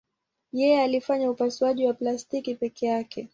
[0.53, 3.29] Yeye alifanya upasuaji wa plastiki peke yake.